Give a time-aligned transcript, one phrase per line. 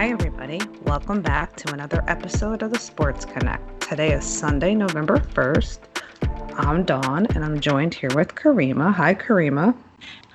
[0.00, 0.58] Hi, everybody.
[0.84, 3.82] Welcome back to another episode of the Sports Connect.
[3.82, 5.78] Today is Sunday, November 1st.
[6.56, 8.94] I'm Dawn, and I'm joined here with Kariemah.
[8.94, 9.76] Hi, Kariemah.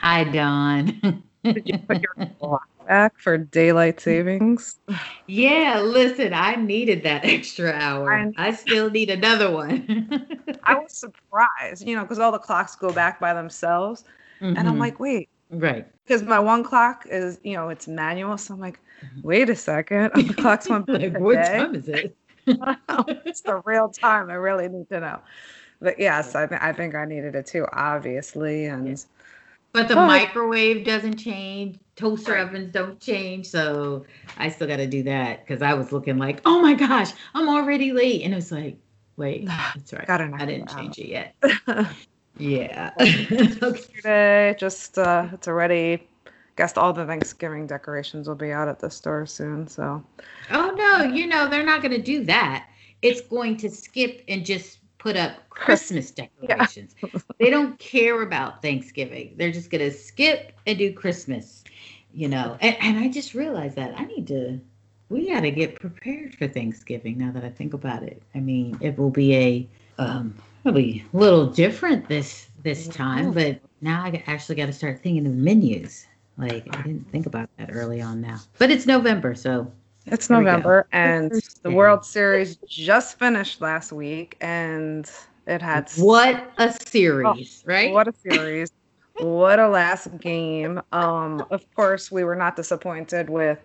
[0.01, 1.23] Hi, Dawn.
[1.43, 4.77] Did you put your clock back for daylight savings?
[5.25, 8.13] Yeah, listen, I needed that extra hour.
[8.13, 10.29] I, I still need another one.
[10.63, 14.03] I was surprised, you know, because all the clocks go back by themselves.
[14.41, 14.45] Mm-hmm.
[14.45, 14.79] And I'm mm-hmm.
[14.79, 15.29] like, wait.
[15.59, 15.87] Right.
[16.05, 18.37] Because my one clock is, you know, it's manual.
[18.37, 18.79] So I'm like,
[19.23, 20.11] wait a second.
[20.15, 21.57] The clock's on like, what day.
[21.57, 22.15] time is it?
[22.47, 24.29] it's the real time.
[24.29, 25.19] I really need to know.
[25.81, 28.65] But yes, I, th- I think I needed it too, obviously.
[28.65, 29.03] And
[29.73, 30.05] but the oh.
[30.05, 32.47] microwave doesn't change, toaster right.
[32.47, 34.05] ovens don't change, so
[34.37, 37.49] I still got to do that because I was looking like, oh my gosh, I'm
[37.49, 38.77] already late, and it was like,
[39.17, 39.45] wait,
[39.75, 41.35] that's right, I didn't change it yet.
[42.37, 42.91] Yeah.
[42.99, 46.07] Yesterday, just uh, it's already.
[46.57, 49.67] Guess all the Thanksgiving decorations will be out at the store soon.
[49.67, 50.01] So.
[50.51, 51.03] Oh no!
[51.03, 52.69] You know they're not going to do that.
[53.01, 56.95] It's going to skip and just put up Christmas decorations.
[57.01, 57.19] Yeah.
[57.39, 59.35] they don't care about Thanksgiving.
[59.37, 61.63] They're just gonna skip and do Christmas,
[62.13, 62.57] you know.
[62.59, 64.59] And, and I just realized that I need to.
[65.09, 67.19] We got to get prepared for Thanksgiving.
[67.19, 70.33] Now that I think about it, I mean, it will be a um,
[70.65, 75.27] probably a little different this this time, but now I actually got to start thinking
[75.27, 76.07] of menus.
[76.39, 79.71] Like I didn't think about that early on now, but it's November, so
[80.07, 85.09] it's November, and the World Series just finished last week, and
[85.45, 87.93] it had what a series, oh, right?
[87.93, 88.71] What a series!
[89.19, 90.81] what a last game!
[90.91, 93.59] Um, of course, we were not disappointed with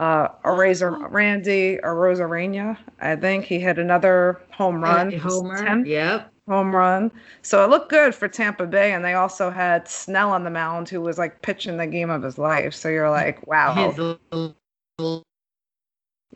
[0.00, 2.76] uh, Razor Randy Arozarena.
[3.00, 5.12] I think he hit another home run.
[5.12, 5.84] Homer.
[5.84, 6.32] Yep.
[6.48, 7.12] Home run.
[7.42, 10.88] So it looked good for Tampa Bay, and they also had Snell on the mound,
[10.88, 12.74] who was like pitching the game of his life.
[12.74, 13.92] So you're like, wow.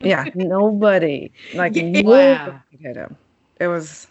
[0.00, 1.84] Yeah, nobody like yeah.
[2.02, 3.16] nobody hit him.
[3.60, 4.08] It was,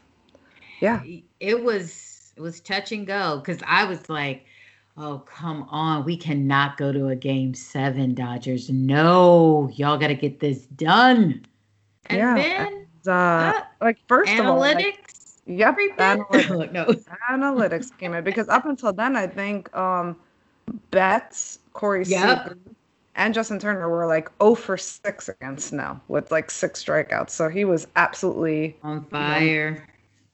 [0.82, 1.04] yeah,
[1.40, 4.46] it was it was touch and go because I was like,
[4.98, 8.70] oh come on, we cannot go to a game seven, Dodgers.
[8.70, 11.46] No, y'all got to get this done.
[12.08, 12.36] And yeah.
[12.36, 14.40] then, uh, uh, like first analytics.
[14.40, 15.10] of all, like,
[15.46, 16.72] Yep, analytics.
[16.72, 16.86] no.
[17.30, 20.16] analytics came in because up until then, I think um
[20.92, 22.44] Betts, Corey yep.
[22.44, 22.58] Seager,
[23.16, 27.32] and Justin Turner were like 0 for 6 against Snell with like six strikeouts.
[27.32, 29.70] So he was absolutely on fire.
[29.70, 29.82] You know,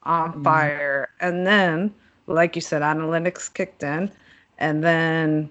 [0.03, 1.09] on mm fire.
[1.19, 1.93] And then,
[2.27, 4.11] like you said, analytics kicked in.
[4.59, 5.49] And then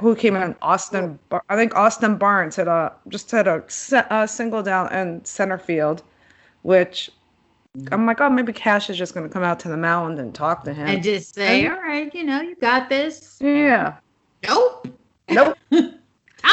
[0.00, 0.54] who came in?
[0.62, 1.18] Austin.
[1.48, 3.64] I think Austin Barnes had a just had a,
[4.10, 6.02] a single down in center field,
[6.62, 7.10] which
[7.92, 10.34] I'm like, oh, maybe Cash is just going to come out to the mound and
[10.34, 13.38] talk to him and just say, and, all right, you know, you got this.
[13.40, 13.96] Yeah.
[14.46, 14.88] Nope.
[15.28, 15.58] Nope.
[15.70, 15.90] Time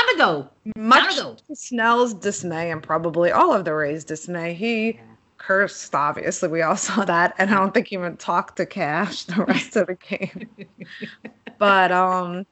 [0.09, 0.49] to go.
[0.75, 1.37] Much to go.
[1.53, 4.99] Snell's dismay and probably all of the Rays' dismay, he
[5.45, 6.49] cursed, obviously.
[6.49, 7.35] We all saw that.
[7.37, 10.49] And I don't think he even talked to Cash the rest of the game.
[11.57, 12.45] but um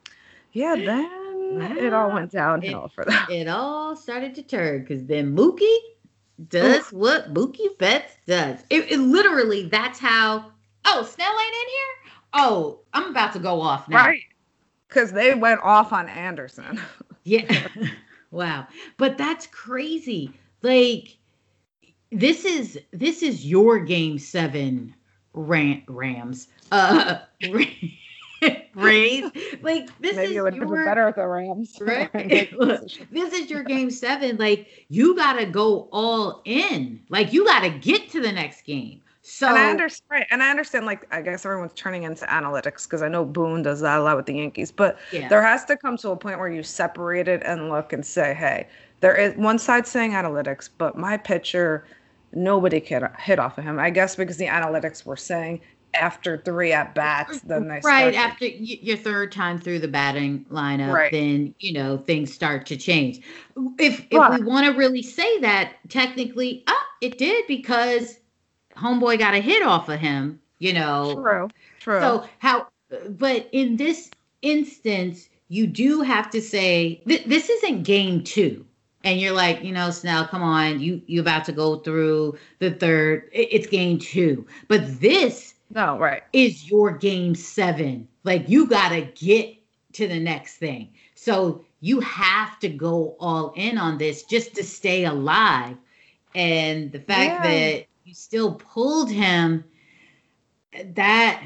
[0.54, 1.76] yeah, then wow.
[1.78, 3.26] it all went downhill it, for them.
[3.30, 5.78] It all started to turn because then Mookie
[6.50, 6.98] does Ooh.
[6.98, 8.60] what Mookie Betts does.
[8.70, 10.52] It, it literally that's how
[10.86, 12.14] oh Snell ain't in here?
[12.34, 14.06] Oh, I'm about to go off now.
[14.06, 14.24] Right.
[14.88, 16.82] Because they went off on Anderson.
[17.24, 17.68] Yeah.
[18.32, 18.68] wow.
[18.98, 20.34] But that's crazy.
[20.64, 21.18] Like
[22.12, 24.94] this is this is your game 7
[25.34, 26.48] Ram, Rams.
[26.72, 27.20] Uh
[28.74, 29.32] Rays.
[29.62, 31.78] Like this Maybe is it would your, be better with the Rams.
[31.82, 32.12] Right?
[33.12, 37.02] this is your game 7 like you got to go all in.
[37.10, 39.02] Like you got to get to the next game.
[39.24, 40.88] So and I understand, right, and I understand.
[40.88, 44.18] Like, I guess everyone's turning into analytics because I know Boone does that a lot
[44.18, 44.72] with the Yankees.
[44.72, 45.28] But yeah.
[45.28, 48.34] there has to come to a point where you separate it and look and say,
[48.34, 48.68] hey,
[49.02, 51.86] there is one side saying analytics, but my pitcher,
[52.34, 53.80] nobody can hit off of him.
[53.80, 55.62] I guess because the analytics were saying
[55.94, 60.94] after three at bats, then they right after your third time through the batting lineup,
[60.94, 61.12] right.
[61.12, 63.22] then you know things start to change.
[63.78, 68.20] If if but, we want to really say that, technically, ah, it did because
[68.76, 71.16] homeboy got a hit off of him, you know.
[71.16, 71.50] True.
[71.80, 72.00] True.
[72.00, 72.68] So how
[73.10, 74.10] but in this
[74.42, 78.66] instance, you do have to say th- this isn't game 2.
[79.04, 82.72] And you're like, you know, Snell, come on, you you about to go through the
[82.72, 83.30] third.
[83.32, 84.46] It's game 2.
[84.68, 86.24] But this no, right.
[86.34, 88.08] is your game 7.
[88.24, 89.56] Like you got to get
[89.94, 90.90] to the next thing.
[91.16, 95.78] So you have to go all in on this just to stay alive.
[96.36, 97.52] And the fact yeah.
[97.52, 99.64] that you still pulled him,
[100.94, 101.44] that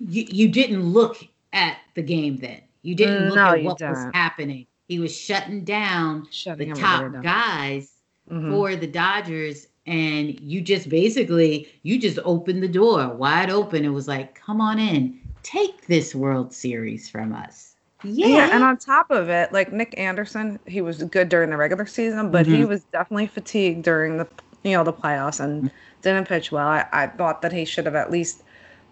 [0.00, 1.18] you, you didn't look
[1.52, 2.62] at the game then.
[2.82, 4.66] You didn't mm, look no, at what was happening.
[4.92, 7.22] He was shutting down shutting the top down.
[7.22, 7.92] guys
[8.30, 8.50] mm-hmm.
[8.50, 13.86] for the Dodgers and you just basically you just opened the door wide open.
[13.86, 17.74] It was like, come on in, take this World Series from us.
[18.04, 18.26] Yeah.
[18.26, 18.54] yeah.
[18.54, 22.30] and on top of it, like Nick Anderson, he was good during the regular season,
[22.30, 22.56] but mm-hmm.
[22.56, 24.28] he was definitely fatigued during the
[24.62, 25.76] you know the playoffs and mm-hmm.
[26.02, 26.68] didn't pitch well.
[26.68, 28.42] I, I thought that he should have at least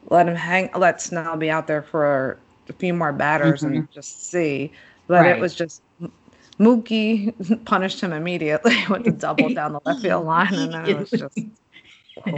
[0.09, 2.39] let him hang, let Snell be out there for
[2.71, 3.75] a few more batters mm-hmm.
[3.75, 4.73] and just see.
[5.07, 5.37] But right.
[5.37, 5.83] it was just
[6.61, 10.99] Mookie punished him immediately with the double down the left field line, and then it
[10.99, 11.39] was just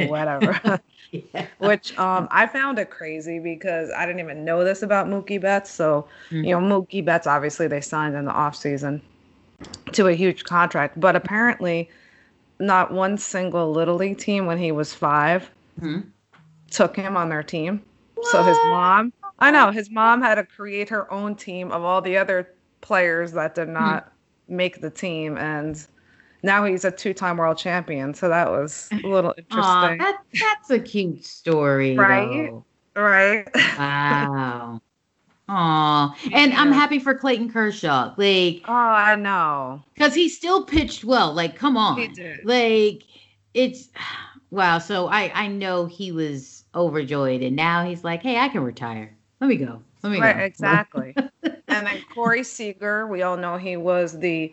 [0.09, 0.81] whatever.
[1.11, 1.47] yeah.
[1.59, 5.71] Which um, I found it crazy because I didn't even know this about Mookie Betts.
[5.71, 6.45] So mm-hmm.
[6.45, 9.03] you know, Mookie Betts obviously they signed in the off season
[9.93, 11.91] to a huge contract, but apparently
[12.59, 16.01] not one single little league team when he was 5 mm-hmm.
[16.71, 17.83] took him on their team.
[18.15, 18.27] What?
[18.29, 22.01] So his mom, I know his mom had to create her own team of all
[22.01, 23.75] the other players that did hmm.
[23.75, 24.13] not
[24.49, 25.87] make the team and
[26.43, 30.71] now he's a two-time world champion so that was a little interesting Aww, that, that's
[30.71, 32.65] a cute story right though.
[33.01, 33.49] right
[33.79, 34.81] wow
[35.55, 38.15] Oh, and I'm happy for Clayton Kershaw.
[38.17, 41.35] Like, oh, I know, because he still pitched well.
[41.35, 42.45] Like, come on, he did.
[42.45, 43.03] Like,
[43.53, 43.91] it's
[44.51, 44.79] wow.
[44.79, 49.15] So I I know he was overjoyed, and now he's like, hey, I can retire.
[49.41, 49.83] Let me go.
[50.03, 50.43] Let me right, go.
[50.43, 51.15] Exactly.
[51.43, 54.53] and then Corey Seager, we all know he was the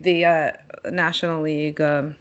[0.00, 0.52] the uh,
[0.90, 2.16] National League um,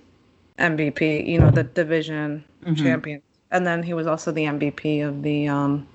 [0.58, 2.76] MVP, you know, the division mm-hmm.
[2.76, 3.22] champion,
[3.52, 5.88] and then he was also the MVP of the um,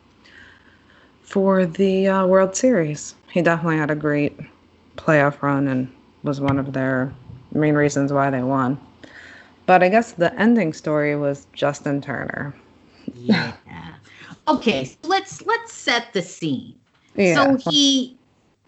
[1.23, 3.15] for the uh, World Series.
[3.33, 4.39] He definitely had a great
[4.97, 5.93] playoff run and
[6.23, 7.13] was one of their
[7.53, 8.79] main reasons why they won.
[9.67, 12.55] But I guess the ending story was Justin Turner.
[13.15, 13.53] Yeah.
[14.49, 16.75] Okay, so let's let's set the scene.
[17.15, 17.35] Yeah.
[17.35, 18.19] So he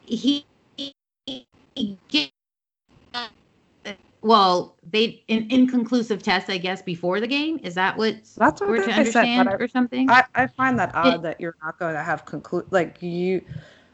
[0.05, 0.45] he,
[0.77, 2.31] he get,
[4.23, 7.59] well, they in inconclusive test, I guess, before the game.
[7.63, 10.11] Is that what that's what we're to understand said, I, or something?
[10.11, 13.43] I, I find that odd it, that you're not going to have conclude like you.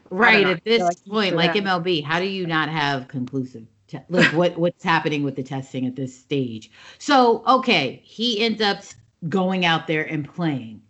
[0.09, 3.65] Right at this like point, like MLB, how do you not have conclusive?
[3.87, 6.69] Te- like what what's happening with the testing at this stage?
[6.97, 8.83] So okay, he ends up
[9.29, 10.80] going out there and playing,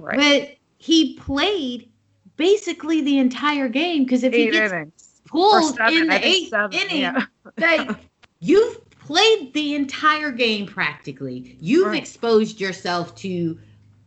[0.00, 0.16] right?
[0.16, 1.90] But he played
[2.36, 5.20] basically the entire game because if Eight he gets innings.
[5.26, 7.24] pulled seven, in the eighth seven, inning, yeah.
[7.58, 7.90] like
[8.40, 11.56] you've played the entire game practically.
[11.60, 12.00] You've right.
[12.00, 13.58] exposed yourself to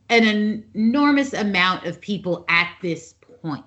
[0.10, 3.64] an enormous amount of people at this point.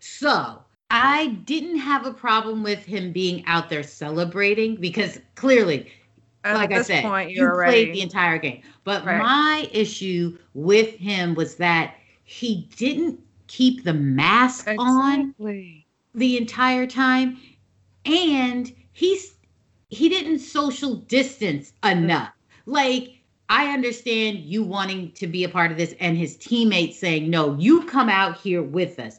[0.00, 5.90] So I didn't have a problem with him being out there celebrating because clearly,
[6.44, 8.62] at like I said, point, you played the entire game.
[8.84, 9.18] But right.
[9.18, 11.94] my issue with him was that
[12.24, 14.76] he didn't keep the mask exactly.
[15.40, 17.38] on the entire time
[18.04, 19.34] and he's
[19.88, 22.32] he didn't social distance enough
[22.66, 27.30] like i understand you wanting to be a part of this and his teammates saying
[27.30, 29.16] no you come out here with us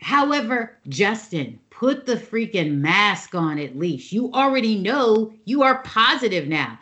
[0.00, 6.46] however justin put the freaking mask on at least you already know you are positive
[6.46, 6.78] now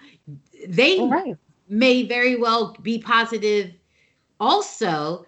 [0.69, 1.37] they right.
[1.69, 3.73] may very well be positive
[4.41, 5.25] also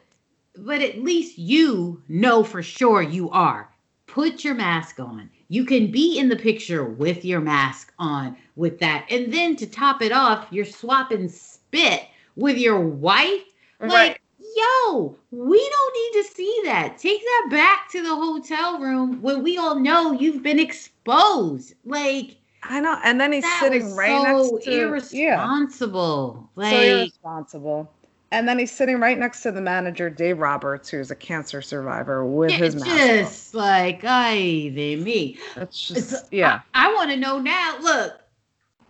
[0.56, 3.70] but at least you know for sure you are.
[4.06, 5.31] Put your mask on.
[5.48, 9.06] You can be in the picture with your mask on with that.
[9.10, 13.43] And then to top it off, you're swapping spit with your wife.
[13.79, 14.19] Right.
[14.56, 16.98] Yo, we don't need to see that.
[16.98, 21.74] Take that back to the hotel room when we all know you've been exposed.
[21.84, 22.98] Like, I know.
[23.04, 26.50] And then he's sitting right so next to irresponsible.
[26.56, 26.62] Yeah.
[26.62, 27.92] Like, so irresponsible.
[28.32, 32.24] And then he's sitting right next to the manager, Dave Roberts, who's a cancer survivor
[32.24, 32.86] with his mask.
[32.86, 35.38] Just like, ay de me.
[35.56, 36.60] That's just, yeah.
[36.72, 37.78] I, I want to know now.
[37.80, 38.20] Look,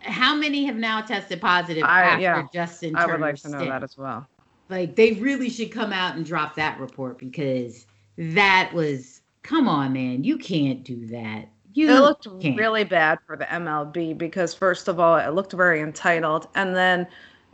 [0.01, 3.57] how many have now tested positive I, after yeah, Justin I would like to know
[3.57, 3.71] stint?
[3.71, 4.27] that as well.
[4.71, 7.85] Like, they really should come out and drop that report because
[8.17, 10.23] that was, come on, man.
[10.23, 11.49] You can't do that.
[11.73, 12.57] You it looked can't.
[12.57, 16.47] really bad for the MLB because, first of all, it looked very entitled.
[16.55, 17.05] And then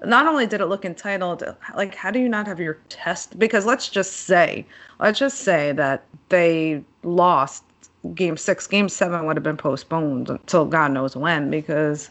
[0.06, 1.44] not only did it look entitled,
[1.76, 3.38] like how do you not have your test?
[3.40, 4.66] Because let's just say,
[5.00, 7.64] let's just say that they lost
[8.14, 12.10] game six, game seven would have been postponed until God knows when, because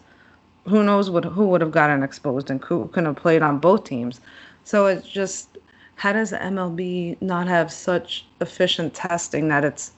[0.67, 3.85] who knows what who would have gotten exposed and who could have played on both
[3.85, 4.21] teams.
[4.67, 5.59] So it's just
[5.95, 9.93] how does the MLB not have such efficient testing that it's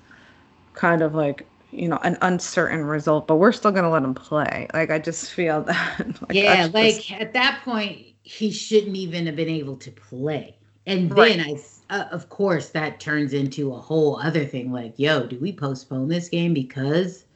[0.74, 4.14] kind of like you know an uncertain result but we're still going to let him
[4.14, 7.10] play like i just feel that like, yeah like just...
[7.12, 10.56] at that point he shouldn't even have been able to play
[10.88, 11.60] and then right.
[11.90, 14.72] I, uh, of course, that turns into a whole other thing.
[14.72, 17.26] Like, yo, do we postpone this game because,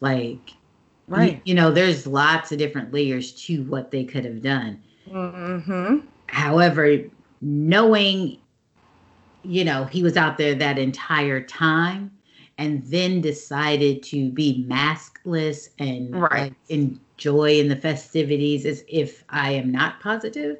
[0.00, 0.54] like,
[1.06, 1.34] right?
[1.34, 4.82] You, you know, there's lots of different layers to what they could have done.
[5.08, 5.98] Mm-hmm.
[6.34, 6.98] However,
[7.40, 8.38] knowing,
[9.44, 12.10] you know, he was out there that entire time
[12.58, 16.30] and then decided to be maskless and right.
[16.32, 20.56] like, enjoy in the festivities as if I am not positive.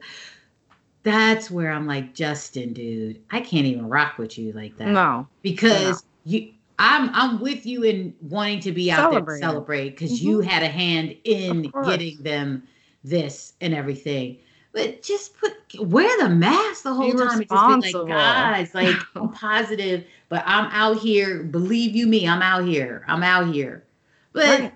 [1.03, 4.89] That's where I'm like, Justin, dude, I can't even rock with you like that.
[4.89, 5.27] No.
[5.43, 6.33] Because no.
[6.33, 9.41] you I'm I'm with you in wanting to be out celebrate.
[9.41, 10.29] there to celebrate because mm-hmm.
[10.29, 12.63] you had a hand in getting them
[13.03, 14.39] this and everything.
[14.75, 17.81] But just put wear the mask the whole be time.
[17.81, 21.45] Just be like, guys, like I'm positive, but I'm out here.
[21.45, 23.05] Believe you me, I'm out here.
[23.07, 23.85] I'm out here.
[24.33, 24.75] But right.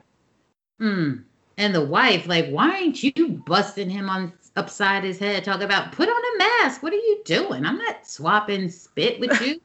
[0.79, 1.13] hmm.
[1.57, 5.43] And the wife, like, why ain't you busting him on upside his head?
[5.43, 6.81] Talk about put on a mask.
[6.85, 7.67] What are you doing?
[7.67, 9.61] I'm not swapping spit with you.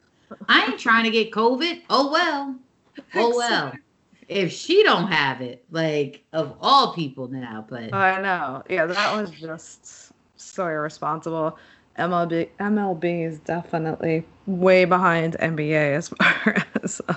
[0.48, 1.82] I ain't trying to get COVID.
[1.88, 2.56] Oh well.
[3.16, 3.72] Oh well.
[4.28, 8.62] If she don't have it, like of all people now, but I know.
[8.70, 10.12] Yeah, that was just
[10.54, 11.58] so irresponsible.
[11.98, 17.00] MLB MLB is definitely way behind NBA as far as.
[17.08, 17.14] Uh,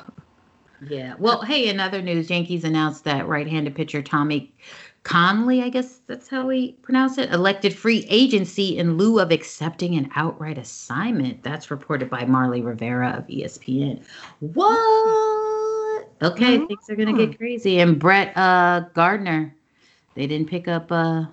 [0.87, 1.15] yeah.
[1.17, 4.53] Well, hey, in other news, Yankees announced that right-handed pitcher Tommy
[5.07, 9.95] Kahnle, I guess that's how we pronounce it, elected free agency in lieu of accepting
[9.95, 11.41] an outright assignment.
[11.43, 14.05] That's reported by Marly Rivera of ESPN.
[14.41, 16.09] What?
[16.21, 16.65] Okay, mm-hmm.
[16.65, 17.79] things are gonna get crazy.
[17.79, 19.55] And Brett uh, Gardner,
[20.15, 20.91] they didn't pick up.
[20.91, 21.25] Uh,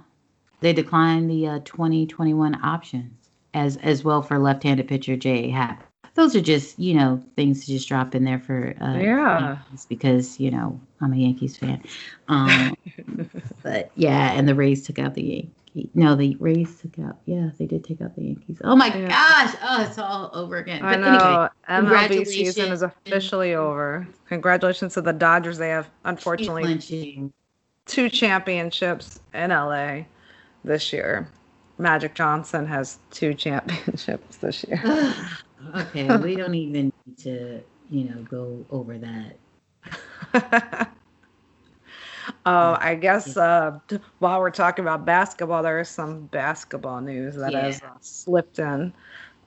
[0.65, 3.15] they declined the uh, 2021 option
[3.53, 5.51] as as well for left-handed pitcher J.A.
[5.51, 5.85] Happ.
[6.15, 9.59] Those are just you know things to just drop in there for uh, yeah
[9.91, 11.83] because you know I'm a Yankees fan.
[12.29, 12.75] Um,
[13.63, 15.91] but yeah, and the Rays took out the Yankees.
[15.93, 17.19] No, the Rays took out.
[17.27, 18.59] Yeah, they did take out the Yankees.
[18.65, 19.09] Oh my yeah.
[19.09, 19.57] gosh!
[19.63, 20.81] Oh, it's all over again.
[20.81, 21.49] But I know.
[21.69, 24.09] Anyway, MLB season is officially over.
[24.29, 25.59] Congratulations to the Dodgers.
[25.59, 27.31] They have unfortunately
[27.87, 30.05] two championships in LA
[30.65, 31.29] this year.
[31.79, 34.83] Magic Johnson has two championships this year.
[35.77, 40.91] okay, we don't even need to, you know, go over that.
[42.47, 43.79] Oh, I guess uh,
[44.19, 47.67] while we're talking about basketball, there is some basketball news that yeah.
[47.67, 48.93] has uh, slipped in.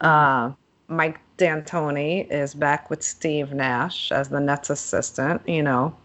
[0.01, 0.51] Uh,
[0.87, 5.41] Mike D'Antoni is back with Steve Nash as the Nets assistant.
[5.47, 5.95] You know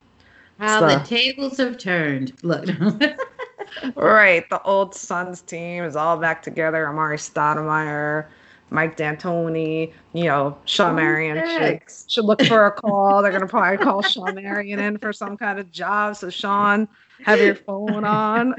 [0.58, 2.32] how the, the tables have turned.
[2.42, 2.66] Look.
[3.94, 4.48] Right.
[4.50, 6.86] The old Suns team is all back together.
[6.86, 8.26] Amar'e Stoudemire,
[8.70, 13.22] Mike D'Antoni, you know, Shawn Marion should, should look for a call.
[13.22, 16.16] They're going to probably call Shawn Marion in for some kind of job.
[16.16, 16.88] So, Shawn,
[17.24, 18.54] have your phone on.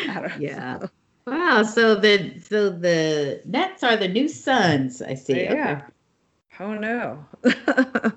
[0.38, 0.86] yeah.
[1.26, 1.62] Wow.
[1.62, 5.02] So the so the Nets are the new Suns.
[5.02, 5.42] I see.
[5.42, 5.82] Yeah.
[5.82, 5.92] Okay.
[6.60, 7.24] Oh no.
[7.44, 8.10] yeah,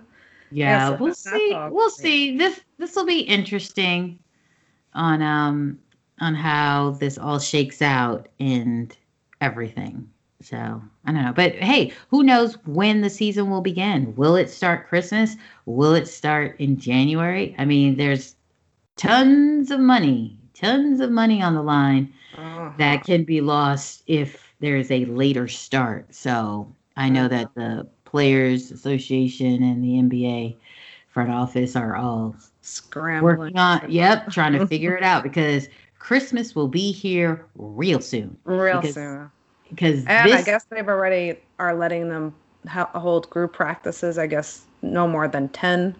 [0.51, 1.57] yeah so we'll see.
[1.71, 2.37] We'll see.
[2.37, 4.19] This this will be interesting
[4.93, 5.79] on um
[6.21, 8.95] on how this all shakes out and
[9.41, 10.09] everything.
[10.41, 14.15] So I don't know, but hey, who knows when the season will begin?
[14.15, 15.35] Will it start Christmas?
[15.65, 17.55] Will it start in January?
[17.57, 18.35] I mean, there's
[18.95, 22.71] tons of money, tons of money on the line uh-huh.
[22.77, 26.13] that can be lost if there's a later start.
[26.13, 30.55] So I know that the Players Association and the NBA
[31.09, 32.35] front office are all
[32.69, 33.37] scrambling.
[33.37, 38.37] Working on, yep, trying to figure it out because Christmas will be here real soon.
[38.43, 39.31] Real because, soon.
[39.69, 42.33] Because and this, I guess they've already are letting them
[42.67, 44.17] ha- hold group practices.
[44.17, 45.95] I guess no more than ten,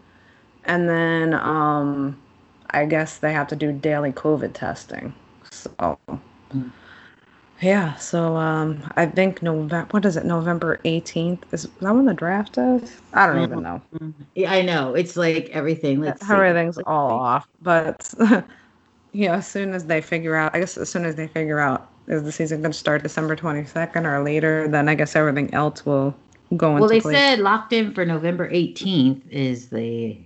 [0.66, 2.20] and then um,
[2.70, 5.14] I guess they have to do daily COVID testing.
[5.52, 5.98] So.
[6.54, 6.72] Mm.
[7.62, 9.88] Yeah, so um, I think November.
[9.92, 10.26] What is it?
[10.26, 13.02] November eighteenth is that when the draft is?
[13.14, 13.82] I don't even know.
[14.36, 16.00] Yeah, I know it's like everything.
[16.00, 16.84] Let's everything's see.
[16.86, 18.14] all off, but
[19.12, 21.90] yeah, as soon as they figure out, I guess as soon as they figure out
[22.08, 25.54] is the season going to start December twenty second or later, then I guess everything
[25.54, 26.16] else will
[26.56, 26.82] go into.
[26.82, 27.18] Well, they place.
[27.18, 30.18] said locked in for November eighteenth is the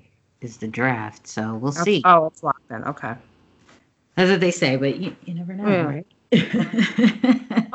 [0.42, 2.04] is the draft, so we'll see.
[2.06, 2.84] Oh, it's locked in.
[2.84, 3.16] Okay.
[4.16, 5.86] That's what they say, but you, you never know, mm.
[5.88, 6.08] right?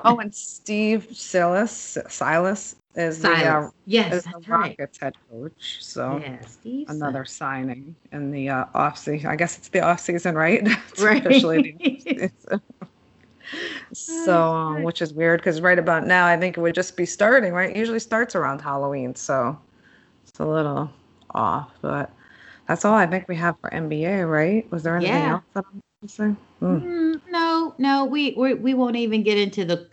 [0.05, 3.41] Oh, and Steve Silas Silas is Silas.
[3.41, 5.15] the uh, yes, is the Rockets right.
[5.15, 5.79] head coach.
[5.81, 7.33] So yeah, another Silas.
[7.33, 9.31] signing in the uh, off season.
[9.31, 10.63] I guess it's the off season, right?
[10.99, 11.25] right.
[11.25, 12.61] officially the
[13.93, 17.07] so, um, which is weird because right about now, I think it would just be
[17.07, 17.53] starting.
[17.53, 19.59] Right, it usually starts around Halloween, so
[20.27, 20.91] it's a little
[21.31, 21.71] off.
[21.81, 22.11] But
[22.67, 24.29] that's all I think we have for NBA.
[24.29, 24.71] Right?
[24.71, 25.33] Was there anything yeah.
[25.33, 26.37] else that I'm missing?
[26.61, 26.83] Mm.
[26.83, 29.89] Mm, no, no, we, we we won't even get into the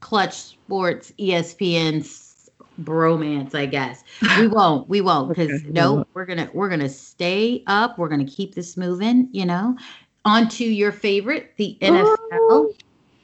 [0.00, 2.50] Clutch Sports, ESPN's
[2.82, 4.04] bromance, I guess.
[4.38, 4.88] We won't.
[4.88, 5.70] We won't because okay.
[5.70, 7.98] no, we're gonna we're gonna stay up.
[7.98, 9.28] We're gonna keep this moving.
[9.32, 9.76] You know,
[10.24, 12.16] onto your favorite, the NFL.
[12.34, 12.74] Ooh,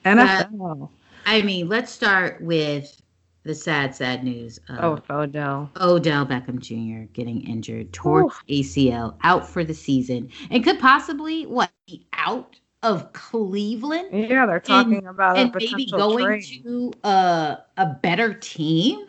[0.04, 0.82] NFL.
[0.82, 0.86] Uh,
[1.26, 3.02] I mean, let's start with
[3.42, 4.58] the sad, sad news.
[4.68, 5.70] Of oh, Odell.
[5.80, 7.10] Odell Beckham Jr.
[7.12, 13.12] getting injured, tore ACL, out for the season, and could possibly what be out of
[13.12, 14.08] Cleveland?
[14.12, 16.62] Yeah, they're talking and, about and maybe going trade.
[16.64, 19.06] to a a better team.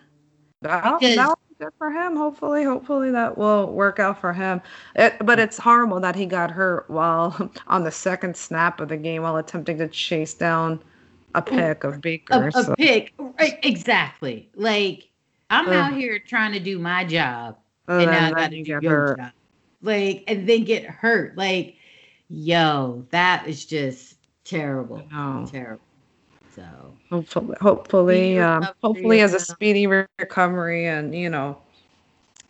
[0.61, 2.15] That, because, that good for him.
[2.15, 4.61] Hopefully, hopefully that will work out for him.
[4.95, 8.97] It, but it's horrible that he got hurt while on the second snap of the
[8.97, 10.81] game while attempting to chase down
[11.35, 12.49] a pick of Baker.
[12.53, 13.59] A, a pick, right?
[13.63, 14.49] Exactly.
[14.55, 15.09] Like
[15.49, 17.57] I'm uh, out here trying to do my job,
[17.87, 19.17] and now I got to do your hurt.
[19.17, 19.31] job.
[19.81, 21.37] Like, and then get hurt.
[21.37, 21.76] Like,
[22.29, 25.01] yo, that is just terrible.
[25.49, 25.81] Terrible.
[26.55, 26.63] So
[27.09, 31.57] hopefully, hopefully, um, hopefully, as a speedy recovery, and you know,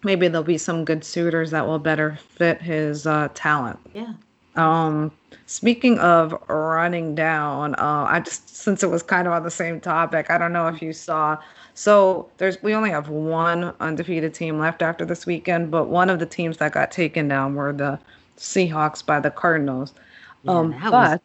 [0.04, 3.80] maybe there'll be some good suitors that will better fit his uh, talent.
[3.94, 4.14] Yeah.
[4.56, 5.12] Um,
[5.46, 9.82] speaking of running down, uh, I just since it was kind of on the same
[9.82, 11.38] topic, I don't know if you saw.
[11.74, 16.20] So there's we only have one undefeated team left after this weekend, but one of
[16.20, 18.00] the teams that got taken down were the
[18.38, 19.94] Seahawks by the Cardinals.
[20.44, 21.22] Yeah, um, but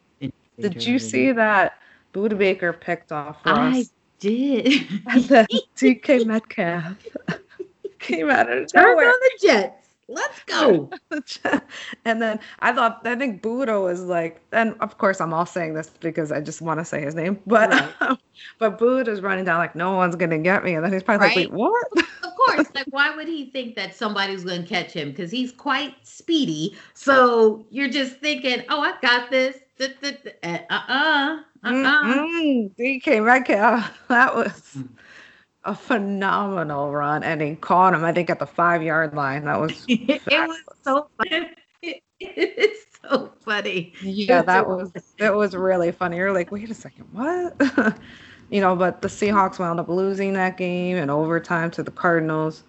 [0.59, 1.77] did you see that
[2.13, 3.57] Budda Baker picked off Russ.
[3.57, 3.85] I
[4.19, 4.87] did.
[5.07, 6.95] and then DK Metcalf
[7.99, 9.07] came out of nowhere.
[9.07, 9.82] on the Jets.
[10.09, 10.89] Let's go.
[12.05, 15.75] and then I thought I think Budda was like, and of course I'm all saying
[15.75, 17.93] this because I just want to say his name, but right.
[18.01, 18.17] um,
[18.59, 21.37] but running down like no one's gonna get me, and then he's probably right?
[21.37, 21.87] like, wait, what?
[22.23, 25.11] of course, like why would he think that somebody's gonna catch him?
[25.11, 26.75] Because he's quite speedy.
[26.93, 29.57] So you're just thinking, oh, I got this.
[29.79, 29.87] Uh
[30.43, 31.39] uh uh-uh.
[31.65, 34.87] DK Metcalf, that was mm.
[35.65, 38.03] A phenomenal run, and he caught him.
[38.03, 39.45] I think at the five yard line.
[39.45, 41.51] That was it was so funny.
[42.19, 43.93] it's so funny.
[44.01, 46.17] Yeah, that was it was really funny.
[46.17, 47.55] You're like, wait a second, what?
[48.49, 52.63] you know, but the Seahawks wound up losing that game in overtime to the Cardinals.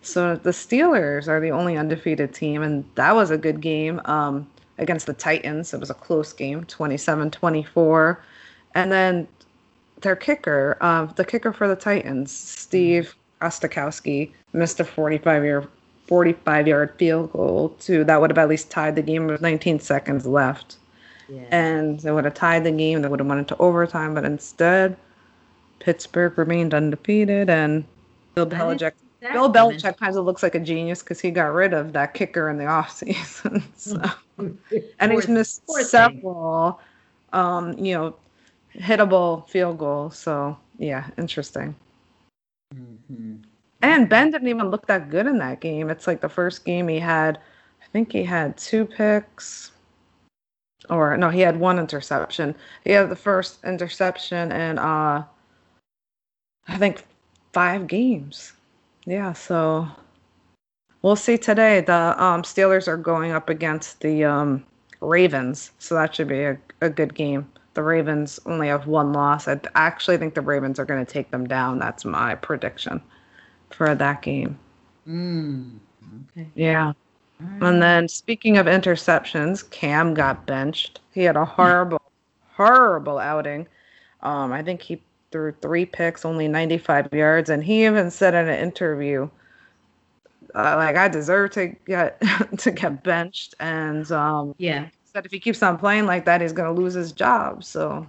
[0.00, 4.48] So the Steelers are the only undefeated team, and that was a good game um,
[4.78, 5.74] against the Titans.
[5.74, 8.24] It was a close game, 27 24.
[8.74, 9.26] And then
[10.00, 15.68] their kicker, uh, the kicker for the Titans, Steve Gostkowski, missed a 45 year
[16.08, 19.78] 45 yard field goal to that would have at least tied the game with 19
[19.78, 20.76] seconds left.
[21.28, 21.42] Yeah.
[21.50, 23.02] And they would have tied the game.
[23.02, 24.96] They would have went into overtime, but instead,
[25.80, 27.50] Pittsburgh remained undefeated.
[27.50, 27.84] And
[28.34, 31.92] Bill Belichick, Bill Belichick kind of looks like a genius because he got rid of
[31.92, 33.62] that kicker in the offseason.
[33.76, 34.00] so,
[34.98, 36.80] and he's missed several,
[37.34, 38.16] um, you know,
[38.74, 40.10] hittable field goal.
[40.10, 41.74] So yeah, interesting.
[42.74, 43.36] Mm-hmm.
[43.82, 45.88] And Ben didn't even look that good in that game.
[45.90, 47.38] It's like the first game he had,
[47.80, 49.70] I think he had two picks,
[50.90, 52.54] or no, he had one interception.
[52.84, 55.24] He had the first interception in uh,
[56.66, 57.04] I think
[57.52, 58.52] five games.
[59.06, 59.88] Yeah, so
[61.02, 61.80] we'll see today.
[61.80, 64.64] The um, Steelers are going up against the um,
[65.00, 69.46] Ravens, so that should be a, a good game the Ravens only have one loss.
[69.46, 71.78] I actually think the Ravens are going to take them down.
[71.78, 73.00] That's my prediction
[73.70, 74.58] for that game.
[75.06, 75.78] Mm,
[76.32, 76.48] okay.
[76.56, 76.92] Yeah.
[77.38, 77.68] Right.
[77.68, 80.98] And then speaking of interceptions, Cam got benched.
[81.14, 82.02] He had a horrible,
[82.56, 83.68] horrible outing.
[84.24, 88.48] Um, I think he threw three picks, only 95 yards, and he even said in
[88.48, 89.30] an interview,
[90.52, 92.20] uh, like I deserve to get
[92.58, 93.54] to get benched.
[93.60, 94.88] And um, yeah,
[95.18, 97.64] that if he keeps on playing like that, he's going to lose his job.
[97.64, 98.06] So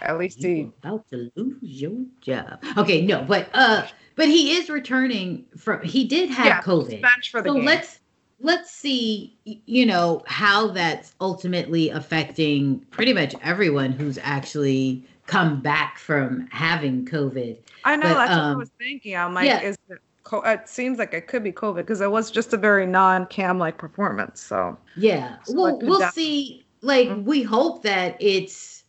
[0.00, 2.62] at least You're he about to lose your job.
[2.78, 5.82] Okay, no, but uh, but he is returning from.
[5.82, 7.02] He did have yeah, COVID.
[7.02, 7.64] Bench for the so game.
[7.64, 7.98] let's
[8.38, 9.36] let's see.
[9.44, 17.04] You know how that's ultimately affecting pretty much everyone who's actually come back from having
[17.06, 17.58] COVID.
[17.84, 19.16] I know but, that's um, what I um, was thinking.
[19.16, 19.62] I'm like, yeah.
[19.62, 19.98] is it
[20.32, 23.78] it seems like it could be COVID because it was just a very non-cam like
[23.78, 24.40] performance.
[24.40, 26.64] So yeah, well, we'll see.
[26.82, 27.24] Like mm-hmm.
[27.24, 28.84] we hope that it's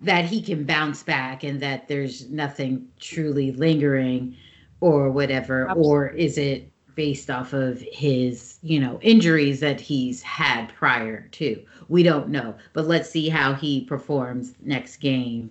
[0.00, 4.36] that he can bounce back and that there's nothing truly lingering
[4.80, 5.90] or whatever, Absolutely.
[5.90, 11.62] or is it based off of his you know injuries that he's had prior to?
[11.88, 15.50] We don't know, but let's see how he performs next game.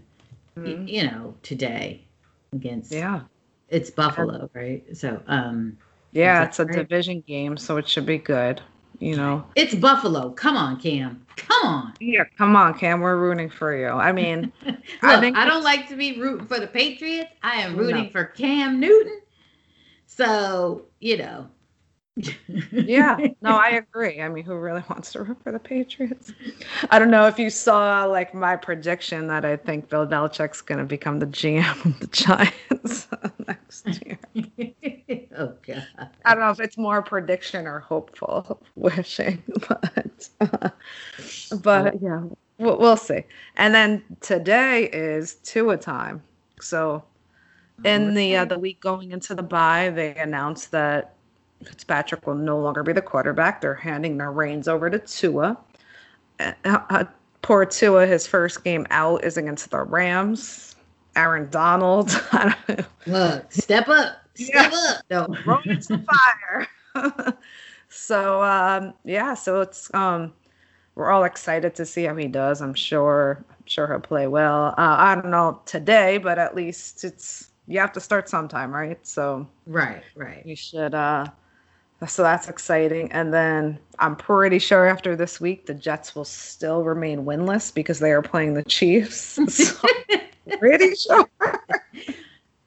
[0.57, 0.87] Mm-hmm.
[0.87, 2.03] You know, today
[2.53, 3.21] against yeah
[3.71, 4.83] it's Buffalo, right?
[4.95, 5.77] So, um,
[6.11, 6.75] yeah, it's a right?
[6.75, 8.61] division game, so it should be good.
[9.01, 9.43] you know.
[9.55, 10.29] It's Buffalo.
[10.29, 11.25] Come on, Cam.
[11.35, 11.93] Come on.
[11.99, 13.01] Yeah, come on, Cam.
[13.01, 13.87] We're rooting for you.
[13.87, 17.31] I mean, Look, I, I don't like to be rooting for the Patriots.
[17.43, 18.09] I am rooting no.
[18.11, 19.21] for Cam Newton.
[20.05, 21.47] So, you know,
[22.71, 24.21] yeah, no, I agree.
[24.21, 26.33] I mean, who really wants to root for the Patriots?
[26.89, 30.79] I don't know if you saw like my prediction that I think Bill Belichick's going
[30.79, 33.07] to become the GM of the Giants
[33.47, 34.19] next year.
[35.37, 35.87] oh God!
[36.25, 40.69] I don't know if it's more prediction or hopeful wishing, but uh,
[41.61, 42.23] but yeah,
[42.57, 43.23] we'll, we'll see.
[43.55, 46.21] And then today is Tua time,
[46.59, 47.03] so
[47.85, 51.15] in the uh, the week going into the bye, they announced that
[51.65, 53.61] Fitzpatrick will no longer be the quarterback.
[53.61, 55.57] They're handing their reins over to Tua.
[56.39, 57.05] Uh, uh,
[57.41, 60.75] poor Tua, his first game out is against the Rams.
[61.15, 62.11] Aaron Donald.
[63.05, 64.17] Look, step up.
[64.35, 64.95] Step yeah.
[65.19, 65.29] up.
[65.29, 65.35] No.
[65.45, 66.67] Rolling some fire.
[67.89, 70.33] so um, yeah, so it's um,
[70.95, 72.61] we're all excited to see how he does.
[72.61, 74.67] I'm sure I'm sure he'll play well.
[74.77, 79.05] Uh, I don't know today, but at least it's you have to start sometime, right?
[79.05, 80.45] So right, right.
[80.45, 81.27] You should uh
[82.07, 83.11] so that's exciting.
[83.11, 87.99] And then I'm pretty sure after this week, the Jets will still remain winless because
[87.99, 89.39] they are playing the Chiefs.
[89.49, 89.87] So
[90.59, 91.29] pretty sure.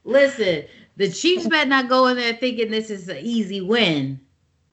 [0.04, 0.64] Listen,
[0.96, 4.20] the Chiefs better not go in there thinking this is an easy win.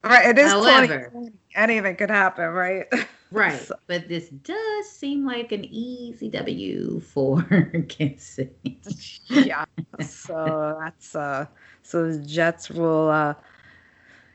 [0.04, 0.28] Right.
[0.28, 2.86] It is However, 20, anything could happen, right?
[3.32, 3.58] Right.
[3.58, 3.74] So.
[3.86, 7.40] But this does seem like an easy W for
[7.88, 8.78] Kansas City.
[9.30, 9.64] yeah.
[10.06, 11.46] So that's uh
[11.82, 13.32] so the Jets will uh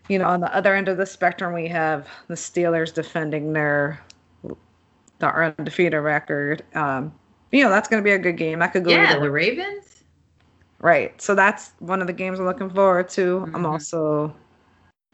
[0.10, 4.02] you know, on the other end of the spectrum, we have the Steelers defending their
[5.20, 6.64] their undefeated record.
[6.76, 7.14] Um,
[7.52, 8.60] you know, that's going to be a good game.
[8.60, 8.92] That could go.
[8.92, 10.04] Yeah, the Ravens.
[10.80, 11.20] Right.
[11.22, 13.40] So that's one of the games I'm looking forward to.
[13.40, 13.56] Mm-hmm.
[13.56, 14.36] I'm also,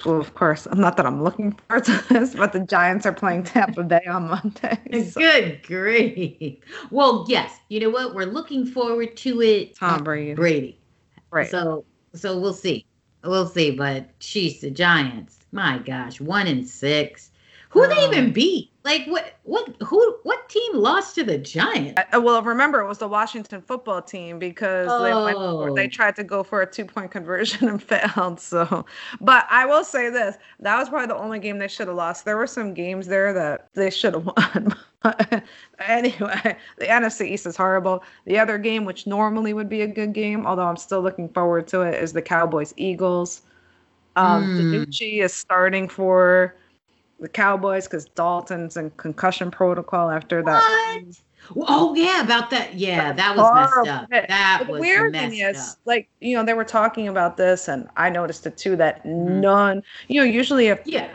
[0.05, 3.13] well, of course, I'm not that I'm looking forward to this, but the Giants are
[3.13, 4.79] playing Tampa Bay on Monday.
[5.11, 5.21] So.
[5.21, 6.59] Good grief.
[6.91, 7.59] Well, yes.
[7.69, 8.13] You know what?
[8.13, 9.75] We're looking forward to it.
[9.75, 10.33] Tom Brady.
[10.33, 10.79] Brady.
[11.31, 11.49] Right.
[11.49, 12.85] So, so we'll see.
[13.23, 15.39] We'll see, but she's the Giants.
[15.51, 17.31] My gosh, one in six.
[17.73, 18.69] Who they even um, beat?
[18.85, 19.33] Like what?
[19.43, 19.75] What?
[19.81, 20.17] Who?
[20.21, 21.99] What team lost to the Giants?
[22.13, 25.01] Uh, well, remember it was the Washington football team because oh.
[25.01, 25.89] they went for, they oh.
[25.89, 28.39] tried to go for a two point conversion and failed.
[28.39, 28.85] So,
[29.19, 32.25] but I will say this: that was probably the only game they should have lost.
[32.25, 34.75] There were some games there that they should have won.
[35.79, 38.03] anyway, the NFC East is horrible.
[38.25, 41.67] The other game, which normally would be a good game, although I'm still looking forward
[41.69, 43.41] to it, is the Cowboys Eagles.
[44.15, 44.85] Um, mm.
[44.85, 46.55] DiNucci is starting for
[47.23, 51.03] the Cowboys because Dalton's in concussion protocol after that.
[51.53, 51.69] What?
[51.69, 52.75] Oh yeah, about that.
[52.75, 54.09] Yeah, that was messed up.
[54.09, 58.09] That was weird thing is, like you know, they were talking about this, and I
[58.09, 58.75] noticed it too.
[58.75, 59.39] That mm-hmm.
[59.41, 61.09] none, you know, usually if yeah.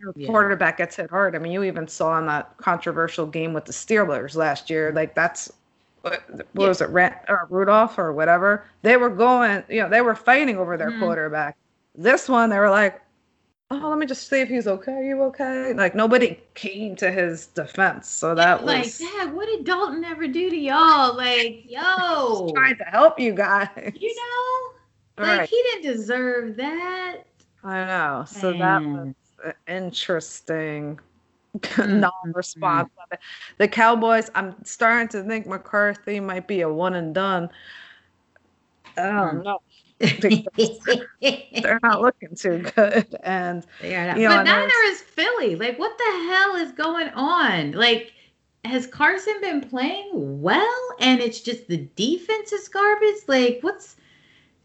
[0.00, 1.34] Your quarterback gets hit hard.
[1.34, 4.92] I mean, you even saw in that controversial game with the Steelers last year.
[4.92, 5.50] Like that's
[6.02, 6.68] what, what yeah.
[6.68, 8.66] was it, Rent or Rudolph or whatever?
[8.82, 10.98] They were going, you know, they were fighting over their mm.
[10.98, 11.56] quarterback.
[11.94, 13.00] This one, they were like,
[13.70, 14.92] oh, let me just see if he's okay.
[14.92, 15.72] Are you okay?
[15.72, 18.08] Like nobody came to his defense.
[18.08, 21.16] So that yeah, was like, Dad, what did Dalton ever do to y'all?
[21.16, 23.92] Like, yo, trying to help you guys.
[23.94, 25.48] You know, like right.
[25.48, 27.22] he didn't deserve that.
[27.62, 28.24] I know.
[28.26, 28.58] So Man.
[28.58, 31.00] that was interesting.
[31.54, 32.00] Mm-hmm.
[32.00, 33.14] non-response mm-hmm.
[33.58, 37.48] The Cowboys, I'm starting to think McCarthy might be a one and done.
[38.96, 39.44] I don't mm.
[39.44, 39.60] know.
[39.98, 43.16] They're not looking too good.
[43.22, 44.18] And they are not.
[44.18, 45.56] You know, but neither is Philly.
[45.56, 47.72] Like, what the hell is going on?
[47.72, 48.12] Like,
[48.64, 50.10] has Carson been playing
[50.42, 50.88] well?
[51.00, 53.22] And it's just the defense is garbage.
[53.28, 53.96] Like, what's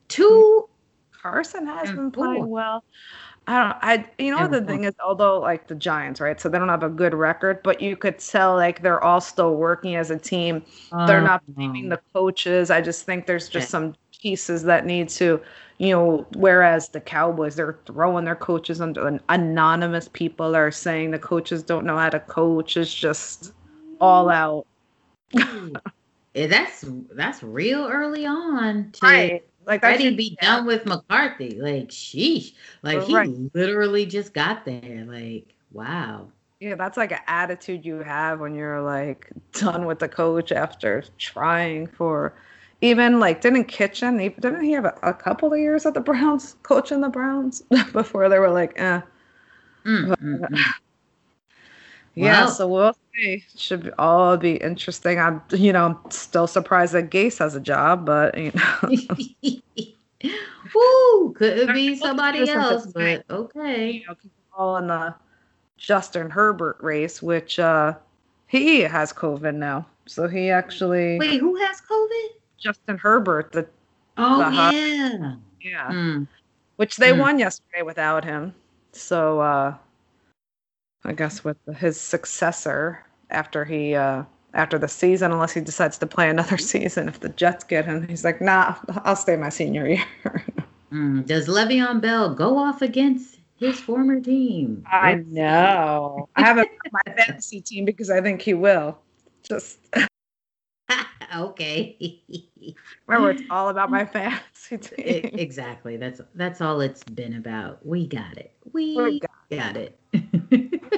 [0.08, 0.68] two?
[1.12, 2.84] Carson has been mm, playing well.
[3.48, 3.78] I don't.
[3.82, 6.40] I you know the thing is, although like the Giants, right?
[6.40, 9.56] So they don't have a good record, but you could tell like they're all still
[9.56, 10.64] working as a team.
[11.08, 11.96] they're oh, not blaming oh.
[11.96, 12.70] the coaches.
[12.70, 15.42] I just think there's just some pieces that need to,
[15.78, 21.20] you know, whereas the Cowboys, they're throwing their coaches under anonymous people are saying the
[21.20, 22.78] coaches don't know how to coach.
[22.78, 23.54] It's just
[24.00, 24.66] all out.
[26.36, 29.44] Eh, that's that's real early on to right.
[29.66, 30.58] like ready to be yeah.
[30.58, 31.60] done with McCarthy.
[31.60, 32.54] Like sheesh.
[32.84, 33.30] Like he right.
[33.56, 35.06] literally just got there.
[35.08, 36.28] Like, wow.
[36.60, 41.04] Yeah, that's like an attitude you have when you're like done with the coach after
[41.18, 42.36] trying for
[42.82, 46.56] even like didn't Kitchen didn't he have a, a, couple of years at the Browns
[46.64, 47.62] coaching the Browns
[47.94, 49.02] before they were like eh.
[49.86, 50.60] Mm, mm, mm.
[52.16, 53.44] yeah, well, so we'll see.
[53.56, 55.20] Should all be interesting.
[55.20, 59.62] I'm you know still surprised that Gase has a job, but you know.
[60.76, 61.34] Woo!
[61.34, 63.92] Could be somebody else, but okay.
[63.92, 64.16] You know,
[64.54, 65.16] all in the
[65.78, 67.94] Justin Herbert race, which uh,
[68.48, 69.88] he has COVID now.
[70.06, 71.40] So he actually wait.
[71.40, 72.39] Who has COVID?
[72.60, 73.52] Justin Herbert.
[73.52, 73.68] The
[74.18, 75.88] oh the yeah, yeah.
[75.92, 76.28] Mm.
[76.76, 77.20] Which they mm.
[77.20, 78.54] won yesterday without him.
[78.92, 79.76] So uh,
[81.04, 86.08] I guess with his successor after he uh, after the season, unless he decides to
[86.08, 87.08] play another season.
[87.08, 90.06] If the Jets get him, he's like, nah, I'll stay my senior year.
[90.92, 94.84] mm, does Le'Veon Bell go off against his former team?
[94.90, 96.30] I know.
[96.36, 98.98] I have a my fantasy team because I think he will.
[99.44, 99.80] Just
[101.36, 101.98] okay.
[103.08, 105.30] Remember, it's all about my fantasy team.
[105.34, 105.98] exactly.
[105.98, 107.86] That's that's all it's been about.
[107.86, 108.54] We got it.
[108.72, 110.00] We, we got, got, it.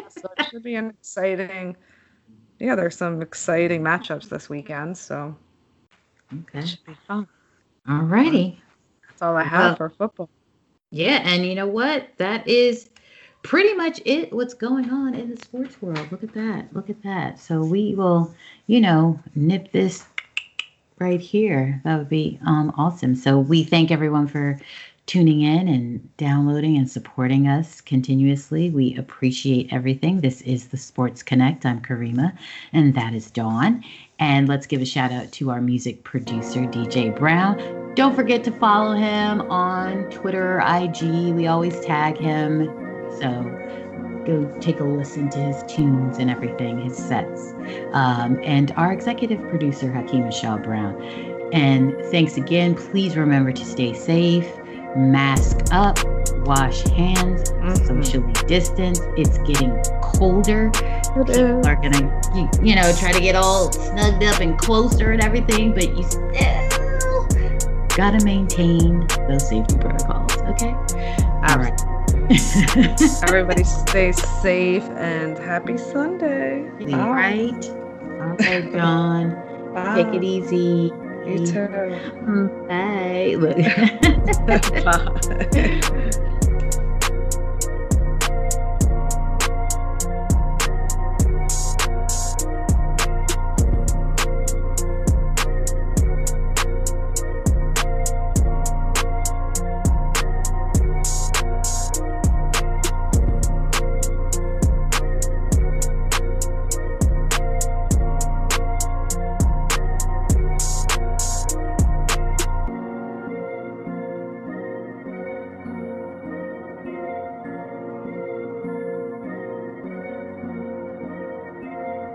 [0.10, 1.76] so it should be an exciting
[2.62, 5.36] yeah, there's some exciting matchups this weekend, so
[6.32, 7.28] okay, it should be fun.
[7.90, 8.62] All righty,
[9.10, 10.30] that's all I have well, for football.
[10.92, 12.10] Yeah, and you know what?
[12.18, 12.92] That is
[13.42, 14.32] pretty much it.
[14.32, 16.12] What's going on in the sports world?
[16.12, 16.72] Look at that!
[16.76, 17.40] Look at that!
[17.40, 18.32] So we will,
[18.68, 20.06] you know, nip this
[21.02, 21.82] right here.
[21.84, 23.16] That would be um, awesome.
[23.16, 24.60] So we thank everyone for
[25.08, 28.70] tuning in and downloading and supporting us continuously.
[28.70, 30.22] We appreciate everything.
[30.22, 31.66] This is the Sports Connect.
[31.66, 32.38] I'm Kariemah,
[32.72, 33.84] and that is Dawn.
[34.20, 37.94] And let's give a shout out to our music producer, DJ Brown.
[37.96, 41.34] Don't forget to follow him on Twitter, IG.
[41.34, 42.68] We always tag him.
[43.20, 43.81] So
[44.26, 47.54] go take a listen to his tunes and everything, his sets.
[47.94, 51.02] Um, and our executive producer, Hakeem Michelle Brown.
[51.54, 52.76] And thanks again.
[52.76, 54.48] Please remember to stay safe
[54.96, 55.98] mask up,
[56.46, 57.86] wash hands, mm-hmm.
[57.86, 59.00] socially distance.
[59.18, 60.70] It's getting colder.
[60.72, 65.22] People are gonna, you, you, know, try to get all snugged up and closer and
[65.22, 67.28] everything, but you still
[67.96, 70.36] gotta maintain those safety protocols.
[70.38, 70.74] Okay.
[71.48, 71.91] All right.
[73.24, 76.70] Everybody stay safe and happy Sunday.
[76.94, 77.70] All right.
[78.22, 79.74] All right, John.
[79.74, 80.04] Bye.
[80.04, 80.92] Take it easy.
[81.26, 81.68] You too.
[82.68, 83.36] Bye.
[84.86, 86.38] Bye.